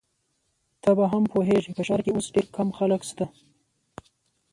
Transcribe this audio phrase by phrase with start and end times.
[0.81, 3.25] ته به هم پوهیږې، په ښار کي اوس ډېر کم خلک شته.